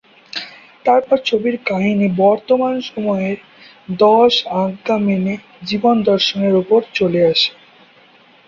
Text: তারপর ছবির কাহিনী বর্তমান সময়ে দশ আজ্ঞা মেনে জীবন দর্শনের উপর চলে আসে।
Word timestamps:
তারপর 0.85 1.17
ছবির 1.25 1.55
কাহিনী 1.65 2.07
বর্তমান 2.21 2.75
সময়ে 2.89 3.29
দশ 3.99 4.33
আজ্ঞা 4.61 4.97
মেনে 4.99 5.33
জীবন 5.63 5.95
দর্শনের 6.09 6.53
উপর 6.61 6.79
চলে 6.93 7.21
আসে। 7.31 7.51